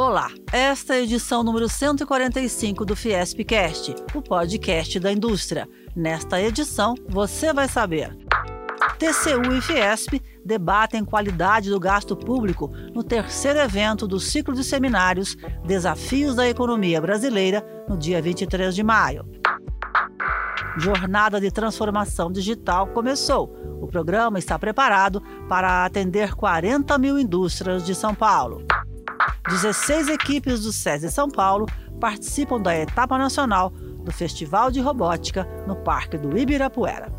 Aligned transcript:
Olá, 0.00 0.30
esta 0.52 0.94
é 0.94 0.98
a 0.98 1.02
edição 1.02 1.42
número 1.42 1.68
145 1.68 2.84
do 2.84 2.94
Fiespcast, 2.94 3.96
o 4.14 4.22
podcast 4.22 5.00
da 5.00 5.10
indústria. 5.10 5.68
Nesta 5.96 6.40
edição, 6.40 6.94
você 7.08 7.52
vai 7.52 7.66
saber. 7.66 8.16
TCU 8.96 9.52
e 9.52 9.60
Fiesp 9.60 10.22
debatem 10.44 11.04
qualidade 11.04 11.68
do 11.68 11.80
gasto 11.80 12.16
público 12.16 12.70
no 12.94 13.02
terceiro 13.02 13.58
evento 13.58 14.06
do 14.06 14.20
ciclo 14.20 14.54
de 14.54 14.62
seminários 14.62 15.36
Desafios 15.66 16.36
da 16.36 16.48
Economia 16.48 17.00
Brasileira, 17.00 17.66
no 17.88 17.98
dia 17.98 18.22
23 18.22 18.76
de 18.76 18.84
maio. 18.84 19.28
Jornada 20.78 21.40
de 21.40 21.50
Transformação 21.50 22.30
Digital 22.30 22.86
começou. 22.86 23.52
O 23.82 23.88
programa 23.88 24.38
está 24.38 24.56
preparado 24.56 25.20
para 25.48 25.84
atender 25.84 26.36
40 26.36 26.96
mil 26.98 27.18
indústrias 27.18 27.84
de 27.84 27.96
São 27.96 28.14
Paulo. 28.14 28.64
16 29.48 30.08
equipes 30.08 30.60
do 30.60 30.72
SESI 30.72 31.10
São 31.10 31.26
Paulo 31.26 31.64
participam 31.98 32.60
da 32.60 32.76
etapa 32.76 33.16
nacional 33.16 33.70
do 33.70 34.12
Festival 34.12 34.70
de 34.70 34.78
Robótica 34.78 35.48
no 35.66 35.74
Parque 35.74 36.18
do 36.18 36.36
Ibirapuera. 36.36 37.10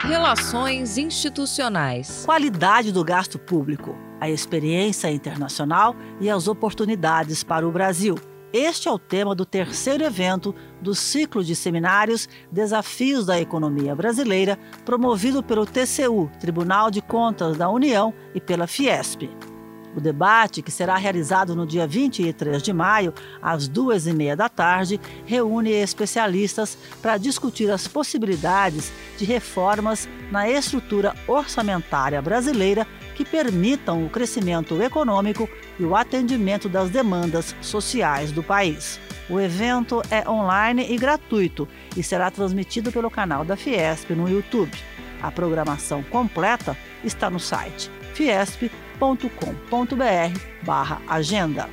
Relações 0.00 0.98
institucionais. 0.98 2.24
Qualidade 2.26 2.92
do 2.92 3.02
gasto 3.02 3.38
público, 3.38 3.96
a 4.20 4.28
experiência 4.28 5.10
internacional 5.10 5.96
e 6.20 6.28
as 6.28 6.46
oportunidades 6.46 7.42
para 7.42 7.66
o 7.66 7.72
Brasil. 7.72 8.16
Este 8.52 8.86
é 8.86 8.90
o 8.90 8.98
tema 8.98 9.34
do 9.34 9.46
terceiro 9.46 10.04
evento 10.04 10.54
do 10.82 10.94
ciclo 10.94 11.42
de 11.42 11.56
seminários 11.56 12.28
Desafios 12.52 13.24
da 13.24 13.40
Economia 13.40 13.94
Brasileira, 13.94 14.58
promovido 14.84 15.42
pelo 15.42 15.64
TCU, 15.64 16.30
Tribunal 16.38 16.90
de 16.90 17.00
Contas 17.00 17.56
da 17.56 17.70
União, 17.70 18.12
e 18.34 18.40
pela 18.40 18.66
Fiesp. 18.66 19.30
O 19.94 20.00
debate, 20.00 20.62
que 20.62 20.70
será 20.70 20.96
realizado 20.96 21.54
no 21.56 21.66
dia 21.66 21.86
23 21.86 22.62
de 22.62 22.72
maio, 22.72 23.12
às 23.42 23.66
duas 23.66 24.06
e 24.06 24.12
meia 24.12 24.36
da 24.36 24.48
tarde, 24.48 25.00
reúne 25.26 25.70
especialistas 25.70 26.78
para 27.02 27.16
discutir 27.16 27.70
as 27.70 27.88
possibilidades 27.88 28.92
de 29.18 29.24
reformas 29.24 30.08
na 30.30 30.48
estrutura 30.48 31.14
orçamentária 31.26 32.22
brasileira 32.22 32.86
que 33.16 33.24
permitam 33.24 34.06
o 34.06 34.08
crescimento 34.08 34.80
econômico 34.80 35.48
e 35.78 35.84
o 35.84 35.96
atendimento 35.96 36.68
das 36.68 36.88
demandas 36.88 37.54
sociais 37.60 38.30
do 38.30 38.42
país. 38.42 39.00
O 39.28 39.40
evento 39.40 40.02
é 40.10 40.28
online 40.28 40.86
e 40.88 40.96
gratuito 40.96 41.68
e 41.96 42.02
será 42.02 42.30
transmitido 42.30 42.92
pelo 42.92 43.10
canal 43.10 43.44
da 43.44 43.56
Fiesp 43.56 44.10
no 44.10 44.28
YouTube. 44.28 44.76
A 45.20 45.30
programação 45.30 46.02
completa 46.02 46.76
está 47.04 47.28
no 47.28 47.38
site 47.38 47.90
fiesp.com 48.14 48.89
combr 49.00 50.32
barra 50.62 51.00
agenda. 51.08 51.68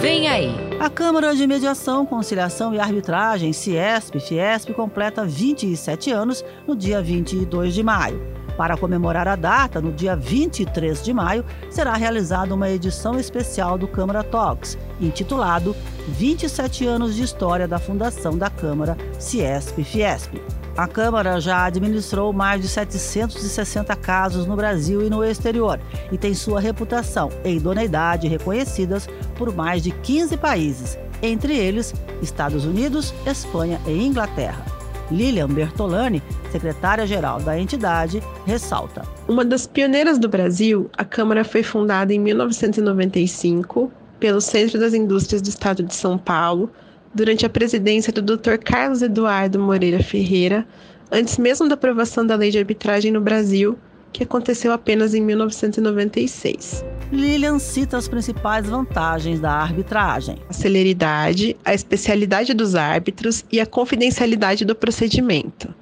Vem 0.00 0.28
aí! 0.28 0.54
A 0.80 0.88
Câmara 0.88 1.34
de 1.34 1.44
Mediação, 1.44 2.06
Conciliação 2.06 2.72
e 2.72 2.78
Arbitragem, 2.78 3.52
CIESP, 3.52 4.20
Fiesp, 4.20 4.72
completa 4.72 5.24
27 5.24 6.12
anos 6.12 6.44
no 6.66 6.76
dia 6.76 7.02
22 7.02 7.74
de 7.74 7.82
maio. 7.82 8.38
Para 8.56 8.76
comemorar 8.76 9.26
a 9.28 9.36
data, 9.36 9.80
no 9.80 9.92
dia 9.92 10.16
23 10.16 11.04
de 11.04 11.12
maio, 11.12 11.44
será 11.68 11.94
realizada 11.94 12.54
uma 12.54 12.70
edição 12.70 13.18
especial 13.18 13.76
do 13.76 13.86
Câmara 13.86 14.22
Talks, 14.22 14.78
intitulado 15.00 15.76
27 16.08 16.86
anos 16.86 17.14
de 17.14 17.22
história 17.22 17.68
da 17.68 17.78
fundação 17.78 18.38
da 18.38 18.48
Câmara 18.48 18.96
CIESP-Fiesp. 19.18 20.40
A 20.78 20.86
Câmara 20.86 21.40
já 21.40 21.64
administrou 21.64 22.32
mais 22.32 22.62
de 22.62 22.68
760 22.68 23.96
casos 23.96 24.46
no 24.46 24.54
Brasil 24.54 25.04
e 25.04 25.10
no 25.10 25.24
exterior 25.24 25.80
e 26.12 26.16
tem 26.16 26.32
sua 26.34 26.60
reputação 26.60 27.30
e 27.44 27.56
idoneidade 27.56 28.28
reconhecidas 28.28 29.08
por 29.34 29.52
mais 29.52 29.82
de 29.82 29.90
15 29.90 30.36
países, 30.36 30.96
entre 31.20 31.52
eles 31.52 31.92
Estados 32.22 32.64
Unidos, 32.64 33.12
Espanha 33.26 33.80
e 33.88 34.06
Inglaterra. 34.06 34.64
Lilian 35.10 35.48
Bertolani, 35.48 36.22
secretária-geral 36.52 37.40
da 37.40 37.58
entidade, 37.58 38.22
ressalta: 38.46 39.02
Uma 39.26 39.44
das 39.44 39.66
pioneiras 39.66 40.16
do 40.16 40.28
Brasil, 40.28 40.88
a 40.96 41.04
Câmara 41.04 41.42
foi 41.44 41.64
fundada 41.64 42.14
em 42.14 42.20
1995 42.20 43.90
pelo 44.20 44.40
Centro 44.40 44.78
das 44.78 44.94
Indústrias 44.94 45.42
do 45.42 45.48
Estado 45.48 45.82
de 45.82 45.96
São 45.96 46.16
Paulo 46.16 46.70
durante 47.14 47.46
a 47.46 47.48
presidência 47.48 48.12
do 48.12 48.22
Dr. 48.22 48.56
Carlos 48.56 49.02
Eduardo 49.02 49.58
Moreira 49.58 50.02
Ferreira, 50.02 50.66
antes 51.10 51.38
mesmo 51.38 51.68
da 51.68 51.74
aprovação 51.74 52.26
da 52.26 52.36
lei 52.36 52.50
de 52.50 52.58
arbitragem 52.58 53.10
no 53.10 53.20
Brasil, 53.20 53.78
que 54.12 54.22
aconteceu 54.22 54.72
apenas 54.72 55.14
em 55.14 55.20
1996. 55.20 56.84
Lilian 57.12 57.58
cita 57.58 57.96
as 57.96 58.08
principais 58.08 58.66
vantagens 58.66 59.40
da 59.40 59.52
arbitragem: 59.52 60.38
a 60.48 60.52
celeridade, 60.52 61.56
a 61.64 61.74
especialidade 61.74 62.52
dos 62.54 62.74
árbitros 62.74 63.44
e 63.50 63.60
a 63.60 63.66
confidencialidade 63.66 64.64
do 64.64 64.74
procedimento. 64.74 65.74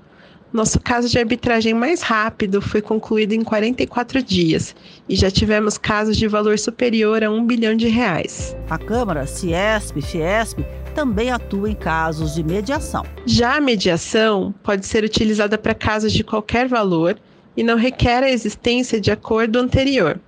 Nosso 0.52 0.80
caso 0.80 1.08
de 1.08 1.18
arbitragem 1.18 1.74
mais 1.74 2.00
rápido 2.02 2.62
foi 2.62 2.80
concluído 2.80 3.32
em 3.32 3.42
44 3.42 4.22
dias 4.22 4.74
e 5.08 5.16
já 5.16 5.30
tivemos 5.30 5.76
casos 5.76 6.16
de 6.16 6.28
valor 6.28 6.58
superior 6.58 7.22
a 7.22 7.30
um 7.30 7.44
bilhão 7.44 7.76
de 7.76 7.88
reais. 7.88 8.56
A 8.70 8.78
Câmara, 8.78 9.26
Ciesp 9.26 10.00
Fiesp 10.00 10.60
também 10.96 11.30
atua 11.30 11.70
em 11.70 11.74
casos 11.74 12.34
de 12.34 12.42
mediação. 12.42 13.04
Já 13.26 13.58
a 13.58 13.60
mediação 13.60 14.54
pode 14.62 14.86
ser 14.86 15.04
utilizada 15.04 15.58
para 15.58 15.74
casos 15.74 16.10
de 16.10 16.24
qualquer 16.24 16.66
valor 16.66 17.18
e 17.54 17.62
não 17.62 17.76
requer 17.76 18.22
a 18.22 18.30
existência 18.30 18.98
de 18.98 19.10
acordo 19.10 19.58
anterior. 19.58 20.18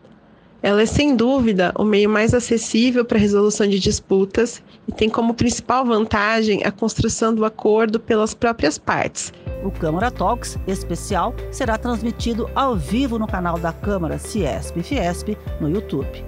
Ela 0.62 0.83
é 0.83 0.87
sem 0.87 1.17
dúvida 1.17 1.73
o 1.75 1.84
meio 1.84 2.11
mais 2.11 2.34
acessível 2.34 3.03
para 3.03 3.17
a 3.17 3.21
resolução 3.21 3.67
de 3.67 3.79
disputas 3.79 4.62
e 4.87 4.93
tem 4.93 5.09
como 5.09 5.33
principal 5.33 5.87
vantagem 5.87 6.62
a 6.65 6.71
construção 6.71 7.35
do 7.35 7.47
acordo 7.47 7.99
pelas 7.99 8.35
próprias 8.35 8.77
partes. 8.77 9.33
O 9.65 9.71
Câmara 9.71 10.11
Talks 10.11 10.59
especial 10.67 11.35
será 11.50 11.79
transmitido 11.79 12.50
ao 12.55 12.77
vivo 12.77 13.19
no 13.19 13.27
canal 13.27 13.59
da 13.59 13.73
Câmara 13.73 14.19
Ciesp 14.19 14.77
e 14.77 14.83
Fiesp 14.83 15.39
no 15.61 15.71
YouTube. 15.71 16.25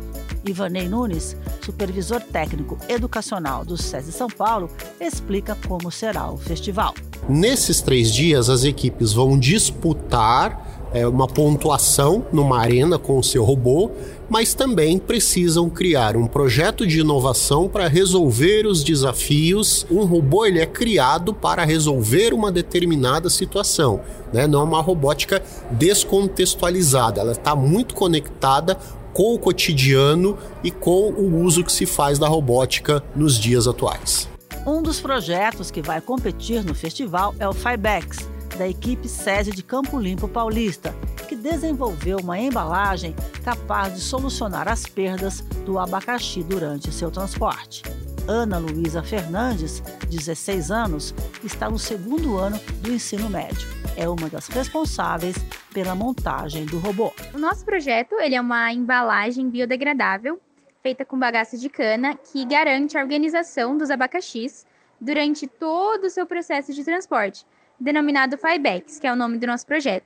Ivanei 0.46 0.90
Nunes, 0.90 1.38
supervisor 1.62 2.20
técnico 2.20 2.78
educacional 2.90 3.64
do 3.64 3.78
SESI 3.78 4.12
São 4.12 4.28
Paulo, 4.28 4.70
explica 5.00 5.58
como 5.68 5.90
será 5.90 6.30
o 6.30 6.38
festival. 6.38 6.94
Nesses 7.30 7.80
três 7.80 8.14
dias, 8.14 8.50
as 8.50 8.66
equipes 8.66 9.14
vão 9.14 9.40
disputar 9.40 10.73
é, 10.94 11.08
uma 11.08 11.28
pontuação 11.28 12.26
numa 12.32 12.60
arena 12.60 13.00
com 13.00 13.18
o 13.18 13.24
seu 13.24 13.44
robô, 13.44 13.92
mas 14.30 14.54
também 14.54 14.98
precisam 14.98 15.70
criar 15.70 16.16
um 16.16 16.28
projeto 16.28 16.86
de 16.86 17.00
inovação 17.00 17.68
para 17.68 17.88
resolver 17.88 18.66
os 18.66 18.84
desafios. 18.84 19.86
Um 19.92 20.06
robô 20.06 20.46
ele 20.46 20.60
é 20.60 20.66
criado 20.66 21.34
para 21.34 21.66
resolver 21.66 22.34
uma 22.34 22.52
determinada 22.52 23.30
situação, 23.30 24.02
né? 24.32 24.48
não 24.48 24.62
é 24.62 24.64
uma 24.64 24.82
robótica 24.82 25.42
descontextualizada, 25.72 27.22
ela 27.22 27.32
está 27.34 27.56
muito 27.56 27.96
conectada 27.96 28.78
com 29.14 29.36
o 29.36 29.40
cotidiano 29.40 30.38
e 30.64 30.72
com 30.72 31.12
o 31.12 31.44
uso 31.44 31.64
que 31.64 31.72
se 31.72 31.86
faz 31.86 32.18
da 32.18 32.28
robótica 32.28 33.04
nos 33.16 33.38
dias 33.40 33.68
atuais. 33.68 34.28
Um 34.66 34.82
dos 34.82 35.00
projetos 35.00 35.70
que 35.70 35.82
vai 35.82 36.02
competir 36.02 36.64
no 36.64 36.74
festival 36.74 37.36
é 37.38 37.48
o 37.48 37.54
FIBEX, 37.54 38.30
da 38.58 38.68
equipe 38.68 39.08
SESI 39.08 39.52
de 39.52 39.64
Campo 39.64 40.00
Limpo 40.00 40.28
Paulista, 40.28 40.94
que 41.28 41.36
desenvolveu 41.36 42.18
uma 42.20 42.40
embalagem 42.40 43.16
capaz 43.44 43.94
de 43.96 44.02
solucionar 44.02 44.68
as 44.68 44.86
perdas 44.86 45.42
do 45.66 45.80
abacaxi 45.80 46.44
durante 46.44 46.92
seu 46.92 47.10
transporte. 47.10 47.84
Ana 48.28 48.58
Luísa 48.58 49.04
Fernandes, 49.04 49.82
16 50.10 50.72
anos, 50.72 51.14
está 51.44 51.70
no 51.70 51.78
segundo 51.78 52.38
ano 52.38 52.58
do 52.82 52.92
ensino 52.92 53.30
médio. 53.30 53.68
É 53.98 54.08
uma 54.08 54.30
das 54.30 54.48
responsáveis 54.48 55.36
pela 55.74 55.94
montagem 55.94 56.66
do 56.66 56.80
robô. 56.80 57.12
O 57.34 57.38
nosso 57.38 57.66
projeto 57.66 58.16
ele 58.20 58.36
é 58.36 58.42
uma 58.42 58.72
embalagem 58.72 59.50
biodegradável 59.50 60.40
feita 60.84 61.06
com 61.06 61.18
bagaço 61.18 61.58
de 61.58 61.70
cana 61.70 62.14
que 62.14 62.46
garante 62.46 62.98
a 62.98 63.02
organização 63.02 63.78
dos 63.78 63.90
abacaxis 63.90 64.66
durante 65.00 65.48
todo 65.48 66.04
o 66.04 66.10
seu 66.10 66.26
processo 66.26 66.74
de 66.74 66.84
transporte, 66.84 67.46
denominado 67.84 68.38
FIBEX, 68.38 69.00
que 69.00 69.06
é 69.06 69.12
o 69.12 69.16
nome 69.16 69.38
do 69.38 69.46
nosso 69.46 69.66
projeto. 69.66 70.06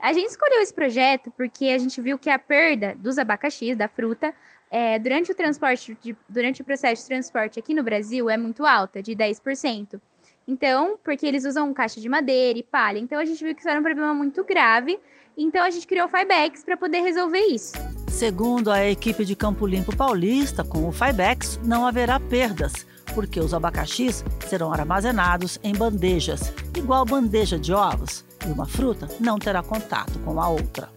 A 0.00 0.12
gente 0.12 0.28
escolheu 0.28 0.60
esse 0.60 0.74
projeto 0.74 1.32
porque 1.36 1.66
a 1.66 1.78
gente 1.78 2.00
viu 2.00 2.18
que 2.18 2.28
a 2.28 2.38
perda 2.38 2.94
dos 2.98 3.16
abacaxis, 3.16 3.76
da 3.76 3.88
fruta, 3.88 4.34
é, 4.70 4.98
durante 4.98 5.30
o 5.30 5.34
transporte, 5.34 5.96
de, 6.02 6.16
durante 6.28 6.60
o 6.60 6.64
processo 6.64 7.02
de 7.02 7.08
transporte 7.08 7.58
aqui 7.58 7.72
no 7.72 7.82
Brasil 7.82 8.28
é 8.28 8.36
muito 8.36 8.66
alta, 8.66 9.02
de 9.02 9.12
10%. 9.14 10.00
Então, 10.46 10.98
porque 11.02 11.24
eles 11.24 11.44
usam 11.44 11.72
caixa 11.72 12.00
de 12.00 12.08
madeira 12.08 12.58
e 12.58 12.62
palha. 12.62 12.98
Então, 12.98 13.18
a 13.18 13.24
gente 13.24 13.42
viu 13.42 13.54
que 13.54 13.60
isso 13.60 13.68
era 13.68 13.80
um 13.80 13.82
problema 13.82 14.12
muito 14.12 14.44
grave. 14.44 14.98
Então, 15.38 15.64
a 15.64 15.70
gente 15.70 15.86
criou 15.86 16.06
o 16.06 16.10
Fibex 16.10 16.62
para 16.62 16.76
poder 16.76 17.00
resolver 17.00 17.40
isso. 17.46 17.72
Segundo 18.08 18.70
a 18.70 18.84
equipe 18.84 19.24
de 19.24 19.34
Campo 19.34 19.66
Limpo 19.66 19.96
Paulista, 19.96 20.62
com 20.62 20.86
o 20.86 20.92
Fibex 20.92 21.58
não 21.64 21.86
haverá 21.86 22.20
perdas 22.20 22.86
porque 23.14 23.40
os 23.40 23.54
abacaxis 23.54 24.24
serão 24.48 24.72
armazenados 24.72 25.58
em 25.62 25.74
bandejas, 25.74 26.52
igual 26.76 27.04
bandeja 27.04 27.58
de 27.58 27.72
ovos, 27.72 28.24
e 28.44 28.50
uma 28.50 28.66
fruta 28.66 29.08
não 29.20 29.38
terá 29.38 29.62
contato 29.62 30.18
com 30.20 30.40
a 30.40 30.48
outra. 30.48 30.88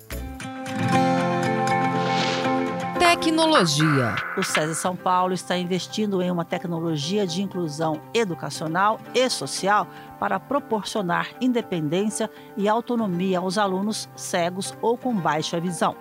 Tecnologia. 3.00 4.16
O 4.36 4.44
SESI 4.44 4.76
São 4.76 4.96
Paulo 4.96 5.34
está 5.34 5.58
investindo 5.58 6.22
em 6.22 6.32
uma 6.32 6.44
tecnologia 6.44 7.26
de 7.26 7.42
inclusão 7.42 8.02
educacional 8.14 9.00
e 9.14 9.30
social 9.30 9.88
para 10.20 10.40
proporcionar 10.40 11.30
independência 11.40 12.30
e 12.56 12.68
autonomia 12.68 13.40
aos 13.40 13.58
alunos 13.58 14.10
cegos 14.16 14.76
ou 14.82 14.98
com 14.98 15.16
baixa 15.16 15.60
visão. 15.60 15.96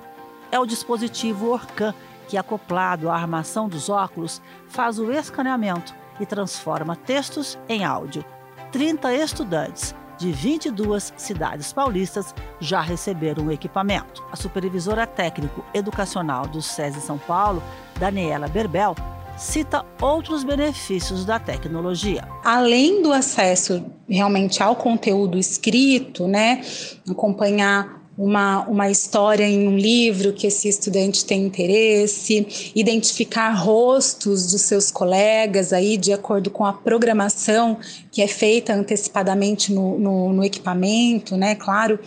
É 0.50 0.58
o 0.58 0.66
dispositivo 0.66 1.50
Orcan, 1.50 1.94
que, 2.28 2.36
acoplado 2.36 3.08
à 3.08 3.14
armação 3.14 3.68
dos 3.68 3.88
óculos, 3.88 4.42
faz 4.66 4.98
o 4.98 5.12
escaneamento 5.12 5.94
e 6.20 6.26
transforma 6.26 6.96
textos 6.96 7.58
em 7.68 7.84
áudio. 7.84 8.24
30 8.72 9.14
estudantes 9.14 9.94
de 10.18 10.32
22 10.32 11.12
cidades 11.16 11.72
paulistas 11.72 12.34
já 12.58 12.80
receberam 12.80 13.46
o 13.46 13.52
equipamento. 13.52 14.24
A 14.32 14.36
supervisora 14.36 15.06
técnico 15.06 15.64
educacional 15.74 16.46
do 16.46 16.62
SESI 16.62 17.00
São 17.00 17.18
Paulo, 17.18 17.62
Daniela 17.98 18.48
Berbel, 18.48 18.94
cita 19.36 19.84
outros 20.00 20.42
benefícios 20.42 21.24
da 21.24 21.38
tecnologia. 21.38 22.26
Além 22.42 23.02
do 23.02 23.12
acesso 23.12 23.84
realmente 24.08 24.62
ao 24.62 24.74
conteúdo 24.76 25.38
escrito, 25.38 26.26
né, 26.26 26.62
acompanhar 27.08 27.95
uma, 28.16 28.66
uma 28.66 28.90
história 28.90 29.44
em 29.44 29.68
um 29.68 29.76
livro 29.76 30.32
que 30.32 30.46
esse 30.46 30.68
estudante 30.68 31.24
tem 31.24 31.44
interesse, 31.44 32.72
identificar 32.74 33.50
rostos 33.50 34.50
dos 34.50 34.62
seus 34.62 34.90
colegas 34.90 35.72
aí 35.72 35.96
de 35.96 36.12
acordo 36.12 36.50
com 36.50 36.64
a 36.64 36.72
programação 36.72 37.78
que 38.10 38.22
é 38.22 38.26
feita 38.26 38.72
antecipadamente 38.72 39.72
no, 39.72 39.98
no, 39.98 40.32
no 40.32 40.44
equipamento, 40.44 41.36
né, 41.36 41.54
claro, 41.54 41.98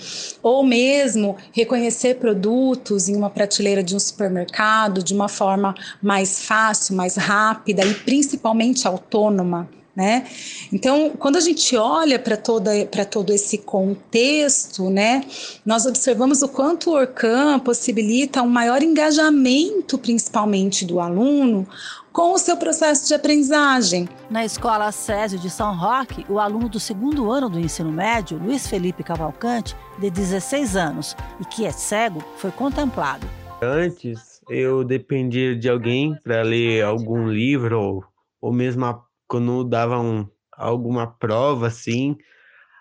ou 0.41 0.63
mesmo 0.63 1.37
reconhecer 1.51 2.15
produtos 2.15 3.07
em 3.07 3.15
uma 3.15 3.29
prateleira 3.29 3.83
de 3.83 3.95
um 3.95 3.99
supermercado 3.99 5.03
de 5.03 5.13
uma 5.13 5.27
forma 5.27 5.75
mais 6.01 6.39
fácil, 6.45 6.95
mais 6.95 7.15
rápida 7.15 7.85
e 7.85 7.93
principalmente 7.93 8.87
autônoma 8.87 9.69
né? 9.95 10.25
Então, 10.71 11.11
quando 11.17 11.35
a 11.35 11.41
gente 11.41 11.75
olha 11.75 12.19
para 12.19 12.37
todo 12.37 13.33
esse 13.33 13.57
contexto, 13.57 14.89
né, 14.89 15.23
nós 15.65 15.85
observamos 15.85 16.41
o 16.41 16.47
quanto 16.47 16.91
o 16.91 16.93
Orcam 16.93 17.59
possibilita 17.59 18.41
um 18.41 18.49
maior 18.49 18.81
engajamento, 18.81 19.97
principalmente 19.97 20.85
do 20.85 20.99
aluno, 20.99 21.67
com 22.11 22.33
o 22.33 22.37
seu 22.37 22.57
processo 22.57 23.07
de 23.07 23.13
aprendizagem. 23.13 24.07
Na 24.29 24.43
escola 24.43 24.91
Césio 24.91 25.39
de 25.39 25.49
São 25.49 25.75
Roque, 25.75 26.25
o 26.29 26.39
aluno 26.39 26.69
do 26.69 26.79
segundo 26.79 27.31
ano 27.31 27.49
do 27.49 27.59
ensino 27.59 27.91
médio, 27.91 28.37
Luiz 28.37 28.67
Felipe 28.67 29.03
Cavalcante, 29.03 29.75
de 29.99 30.09
16 30.09 30.75
anos 30.75 31.15
e 31.39 31.45
que 31.45 31.65
é 31.65 31.71
cego, 31.71 32.23
foi 32.37 32.51
contemplado. 32.51 33.27
Antes, 33.61 34.41
eu 34.49 34.83
dependia 34.83 35.55
de 35.55 35.69
alguém 35.69 36.15
para 36.23 36.41
ler 36.41 36.83
algum 36.83 37.27
livro 37.27 37.79
ou, 37.79 38.03
ou 38.41 38.53
mesmo 38.53 38.85
a 38.85 39.08
quando 39.29 39.63
davam 39.63 40.29
alguma 40.51 41.07
prova 41.07 41.67
assim. 41.67 42.17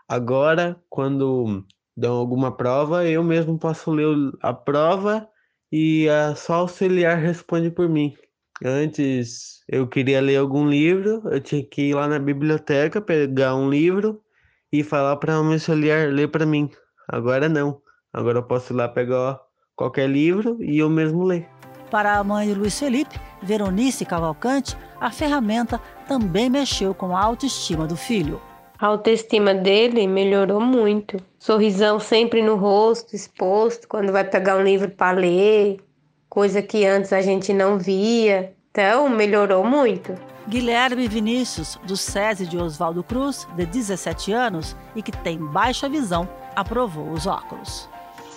Agora, 0.08 0.76
quando 0.88 1.64
dão 1.96 2.16
alguma 2.16 2.56
prova, 2.56 3.04
eu 3.04 3.22
mesmo 3.22 3.58
posso 3.58 3.90
ler 3.90 4.08
a 4.40 4.52
prova 4.52 5.28
e 5.70 6.08
a 6.08 6.34
só 6.34 6.54
auxiliar 6.54 7.18
responde 7.18 7.70
por 7.70 7.88
mim. 7.88 8.16
Antes 8.64 9.60
eu 9.68 9.86
queria 9.86 10.20
ler 10.20 10.36
algum 10.36 10.68
livro, 10.68 11.22
eu 11.30 11.40
tinha 11.40 11.62
que 11.62 11.90
ir 11.90 11.94
lá 11.94 12.08
na 12.08 12.18
biblioteca, 12.18 13.00
pegar 13.00 13.54
um 13.54 13.68
livro 13.70 14.20
e 14.72 14.82
falar 14.82 15.16
para 15.16 15.38
o 15.38 15.44
meu 15.44 15.52
auxiliar 15.52 16.08
ler 16.08 16.28
para 16.28 16.46
mim. 16.46 16.70
Agora 17.06 17.48
não. 17.48 17.80
Agora 18.12 18.38
eu 18.38 18.42
posso 18.42 18.72
ir 18.72 18.76
lá 18.76 18.88
pegar 18.88 19.38
qualquer 19.76 20.08
livro 20.08 20.56
e 20.60 20.78
eu 20.78 20.88
mesmo 20.88 21.22
ler. 21.22 21.46
Para 21.90 22.18
a 22.18 22.24
mãe 22.24 22.52
Luiz 22.52 22.78
Felipe, 22.78 23.18
Veronice 23.42 24.04
Cavalcante, 24.04 24.76
a 25.00 25.10
ferramenta 25.10 25.80
também 26.06 26.50
mexeu 26.50 26.94
com 26.94 27.16
a 27.16 27.22
autoestima 27.22 27.86
do 27.86 27.96
filho. 27.96 28.40
A 28.78 28.86
autoestima 28.86 29.54
dele 29.54 30.06
melhorou 30.06 30.60
muito. 30.60 31.16
Sorrisão 31.38 31.98
sempre 31.98 32.42
no 32.42 32.56
rosto, 32.56 33.14
exposto, 33.14 33.88
quando 33.88 34.12
vai 34.12 34.24
pegar 34.24 34.56
um 34.56 34.62
livro 34.62 34.90
para 34.90 35.18
ler, 35.18 35.78
coisa 36.28 36.62
que 36.62 36.86
antes 36.86 37.12
a 37.12 37.20
gente 37.20 37.52
não 37.52 37.78
via. 37.78 38.52
Então, 38.70 39.08
melhorou 39.08 39.64
muito. 39.64 40.14
Guilherme 40.48 41.08
Vinícius, 41.08 41.78
do 41.84 41.96
SESI 41.96 42.46
de 42.46 42.56
Oswaldo 42.56 43.02
Cruz, 43.02 43.46
de 43.56 43.66
17 43.66 44.32
anos 44.32 44.76
e 44.94 45.02
que 45.02 45.12
tem 45.12 45.38
baixa 45.38 45.88
visão, 45.88 46.28
aprovou 46.54 47.10
os 47.10 47.26
óculos 47.26 47.88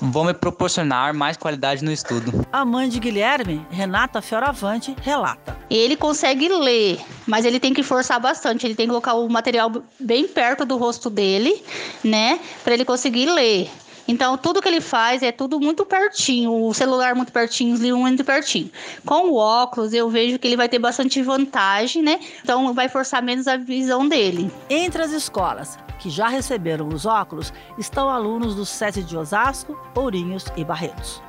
vão 0.02 0.26
me 0.26 0.34
proporcionar 0.34 1.14
mais 1.14 1.38
qualidade 1.38 1.84
no 1.84 1.92
estudo. 1.92 2.46
A 2.52 2.66
mãe 2.66 2.90
de 2.90 3.00
Guilherme, 3.00 3.66
Renata 3.70 4.22
Fioravante, 4.22 4.96
relata. 5.02 5.56
Ele 5.70 5.96
consegue 5.96 6.50
ler, 6.50 7.00
mas 7.28 7.46
ele 7.46 7.60
tem 7.60 7.74
que 7.74 7.84
forçar 7.84 8.20
bastante. 8.20 8.66
Ele 8.66 8.76
tem 8.76 8.88
que 8.88 8.90
colocar 8.90 9.14
o 9.14 9.30
material 9.30 9.72
bem 10.00 10.28
perto 10.28 10.66
do 10.66 10.76
rosto 10.78 11.10
dele, 11.10 11.64
né? 12.04 12.40
Para 12.64 12.74
ele 12.74 12.84
conseguir 12.84 13.28
ler. 13.28 13.70
Então, 14.08 14.38
tudo 14.38 14.62
que 14.62 14.68
ele 14.68 14.82
faz 14.82 15.22
é 15.22 15.32
tudo 15.32 15.60
muito 15.60 15.86
pertinho, 15.86 16.66
o 16.66 16.74
celular 16.74 17.16
muito 17.16 17.32
pertinho, 17.32 17.74
os 17.74 17.80
livros 17.80 18.02
muito 18.02 18.24
pertinho. 18.26 18.70
Com 19.06 19.30
o 19.30 19.36
óculos, 19.36 19.94
eu 19.94 20.10
vejo 20.10 20.40
que 20.40 20.48
ele 20.48 20.58
vai 20.58 20.68
ter 20.68 20.80
bastante 20.80 21.22
vantagem, 21.22 22.02
né? 22.02 22.20
Então, 22.44 22.74
vai 22.74 22.90
forçar 22.90 23.22
menos 23.22 23.48
a 23.48 23.56
visão 23.56 24.08
dele. 24.08 24.52
Entre 24.70 25.02
as 25.02 25.12
escolas 25.12 25.78
que 26.02 26.10
já 26.10 26.28
receberam 26.28 26.88
os 26.88 27.06
óculos 27.06 27.54
estão 27.78 28.10
alunos 28.10 28.56
do 28.56 28.66
SESI 28.66 29.04
de 29.04 29.16
Osasco, 29.16 29.80
Ourinhos 29.96 30.46
e 30.58 30.66
Barretos. 30.66 31.22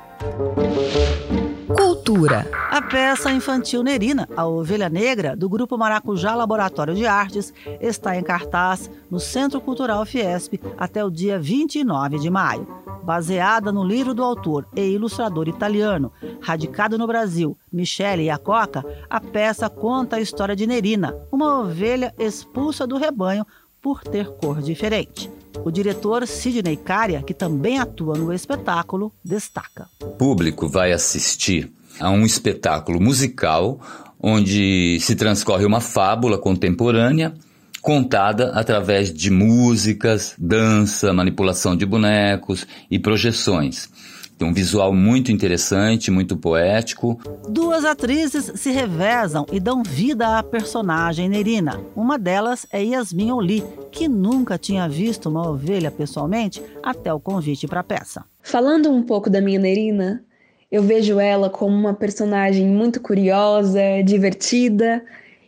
Cultura. 1.77 2.49
A 2.71 2.81
peça 2.81 3.31
infantil 3.31 3.83
Nerina, 3.83 4.27
a 4.35 4.45
Ovelha 4.45 4.89
Negra, 4.89 5.35
do 5.35 5.47
Grupo 5.47 5.77
Maracujá 5.77 6.33
Laboratório 6.33 6.95
de 6.95 7.05
Artes, 7.05 7.53
está 7.79 8.17
em 8.17 8.23
cartaz 8.23 8.89
no 9.09 9.19
Centro 9.19 9.61
Cultural 9.61 10.05
Fiesp 10.05 10.55
até 10.77 11.03
o 11.03 11.11
dia 11.11 11.39
29 11.39 12.19
de 12.19 12.29
maio. 12.29 12.67
Baseada 13.03 13.69
no 13.69 13.83
livro 13.83 14.13
do 14.13 14.23
autor 14.23 14.65
e 14.73 14.81
ilustrador 14.81 15.49
italiano, 15.49 16.11
radicado 16.41 16.97
no 16.97 17.05
Brasil, 17.05 17.57
Michele 17.71 18.23
Iacoca, 18.23 18.81
a 19.09 19.19
peça 19.19 19.69
conta 19.69 20.15
a 20.15 20.21
história 20.21 20.55
de 20.55 20.65
Nerina, 20.65 21.13
uma 21.29 21.59
ovelha 21.59 22.13
expulsa 22.17 22.87
do 22.87 22.97
rebanho 22.97 23.45
por 23.83 24.01
ter 24.01 24.29
cor 24.37 24.61
diferente. 24.61 25.29
O 25.65 25.69
diretor 25.69 26.25
Sidney 26.25 26.77
Caria, 26.77 27.21
que 27.21 27.33
também 27.33 27.77
atua 27.77 28.17
no 28.17 28.31
espetáculo, 28.31 29.11
destaca. 29.23 29.89
O 30.01 30.07
público 30.07 30.69
vai 30.69 30.93
assistir 30.93 31.69
a 31.99 32.09
um 32.09 32.25
espetáculo 32.25 32.99
musical 33.01 33.79
onde 34.19 34.97
se 35.01 35.15
transcorre 35.15 35.65
uma 35.65 35.81
fábula 35.81 36.37
contemporânea 36.37 37.33
contada 37.81 38.51
através 38.53 39.13
de 39.13 39.29
músicas, 39.29 40.33
dança, 40.37 41.11
manipulação 41.11 41.75
de 41.75 41.85
bonecos 41.85 42.65
e 42.89 42.97
projeções. 42.97 43.89
Tem 44.37 44.47
um 44.47 44.53
visual 44.53 44.93
muito 44.93 45.31
interessante, 45.31 46.09
muito 46.09 46.35
poético. 46.35 47.19
Duas 47.47 47.85
atrizes 47.85 48.51
se 48.55 48.71
revezam 48.71 49.45
e 49.51 49.59
dão 49.59 49.83
vida 49.83 50.37
à 50.37 50.43
personagem 50.43 51.29
Nerina. 51.29 51.79
Uma 51.95 52.17
delas 52.17 52.65
é 52.71 52.83
Yasmin 52.83 53.31
Oli, 53.31 53.63
que 53.91 54.07
nunca 54.07 54.57
tinha 54.57 54.87
visto 54.89 55.29
uma 55.29 55.49
ovelha 55.49 55.91
pessoalmente 55.91 56.61
até 56.81 57.13
o 57.13 57.19
convite 57.19 57.67
para 57.67 57.81
a 57.81 57.83
peça. 57.83 58.25
Falando 58.41 58.91
um 58.91 59.03
pouco 59.03 59.29
da 59.29 59.39
minha 59.39 59.59
Nerina, 59.59 60.23
eu 60.71 60.81
vejo 60.81 61.19
ela 61.19 61.49
como 61.49 61.75
uma 61.75 61.93
personagem 61.93 62.67
muito 62.67 62.99
curiosa, 62.99 63.79
divertida 64.03 65.03